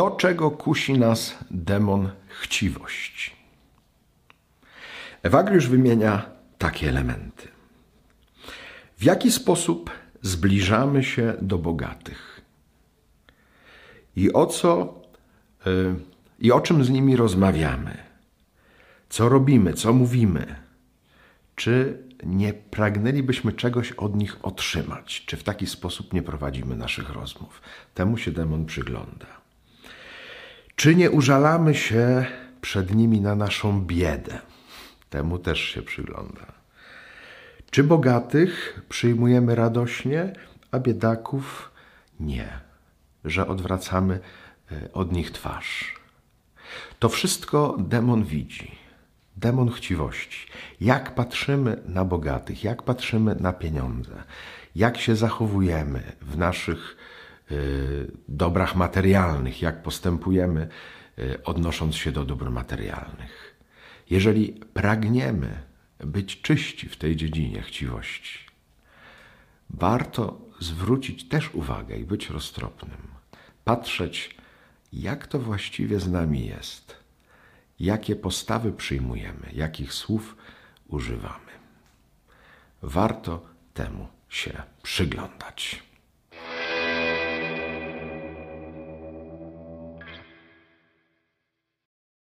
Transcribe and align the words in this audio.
Do 0.00 0.10
czego 0.10 0.50
kusi 0.50 0.98
nas 0.98 1.34
demon 1.50 2.10
chciwości? 2.42 3.32
Ewagriusz 5.22 5.68
wymienia 5.68 6.30
takie 6.58 6.88
elementy. 6.88 7.48
W 8.98 9.04
jaki 9.04 9.30
sposób 9.30 9.90
zbliżamy 10.22 11.04
się 11.04 11.34
do 11.42 11.58
bogatych? 11.58 12.40
I 14.16 14.32
o 14.32 14.46
co 14.46 15.00
y, 15.66 15.94
i 16.38 16.52
o 16.52 16.60
czym 16.60 16.84
z 16.84 16.90
nimi 16.90 17.16
rozmawiamy? 17.16 17.96
Co 19.08 19.28
robimy, 19.28 19.72
co 19.72 19.92
mówimy? 19.92 20.56
Czy 21.56 22.02
nie 22.24 22.52
pragnęlibyśmy 22.52 23.52
czegoś 23.52 23.92
od 23.92 24.16
nich 24.16 24.36
otrzymać? 24.42 25.24
Czy 25.26 25.36
w 25.36 25.42
taki 25.42 25.66
sposób 25.66 26.12
nie 26.12 26.22
prowadzimy 26.22 26.76
naszych 26.76 27.10
rozmów? 27.10 27.62
Temu 27.94 28.16
się 28.16 28.30
demon 28.30 28.66
przygląda. 28.66 29.39
Czy 30.80 30.94
nie 30.94 31.10
użalamy 31.10 31.74
się 31.74 32.26
przed 32.60 32.94
nimi 32.94 33.20
na 33.20 33.34
naszą 33.34 33.80
biedę? 33.80 34.38
Temu 35.10 35.38
też 35.38 35.60
się 35.60 35.82
przygląda. 35.82 36.52
Czy 37.70 37.84
bogatych 37.84 38.82
przyjmujemy 38.88 39.54
radośnie, 39.54 40.32
a 40.70 40.78
biedaków 40.78 41.70
nie, 42.20 42.48
że 43.24 43.48
odwracamy 43.48 44.20
e, 44.72 44.92
od 44.92 45.12
nich 45.12 45.30
twarz? 45.30 45.94
To 46.98 47.08
wszystko 47.08 47.76
demon 47.78 48.24
widzi. 48.24 48.78
Demon 49.36 49.70
chciwości. 49.70 50.46
Jak 50.80 51.14
patrzymy 51.14 51.82
na 51.86 52.04
bogatych, 52.04 52.64
jak 52.64 52.82
patrzymy 52.82 53.34
na 53.34 53.52
pieniądze, 53.52 54.22
jak 54.76 54.98
się 54.98 55.16
zachowujemy 55.16 56.02
w 56.20 56.38
naszych 56.38 56.96
dobrach 58.28 58.76
materialnych, 58.76 59.62
jak 59.62 59.82
postępujemy, 59.82 60.68
y, 61.18 61.42
odnosząc 61.44 61.96
się 61.96 62.12
do 62.12 62.24
dóbr 62.24 62.50
materialnych. 62.50 63.56
Jeżeli 64.10 64.52
pragniemy 64.52 65.62
być 65.98 66.42
czyści 66.42 66.88
w 66.88 66.96
tej 66.96 67.16
dziedzinie 67.16 67.62
chciwości, 67.62 68.38
warto 69.70 70.40
zwrócić 70.60 71.28
też 71.28 71.54
uwagę 71.54 71.96
i 71.96 72.04
być 72.04 72.30
roztropnym, 72.30 73.00
patrzeć, 73.64 74.36
jak 74.92 75.26
to 75.26 75.38
właściwie 75.38 76.00
z 76.00 76.10
nami 76.10 76.46
jest, 76.46 76.96
jakie 77.80 78.16
postawy 78.16 78.72
przyjmujemy, 78.72 79.50
jakich 79.52 79.92
słów 79.92 80.36
używamy. 80.88 81.50
Warto 82.82 83.46
temu 83.74 84.08
się 84.28 84.62
przyglądać. 84.82 85.89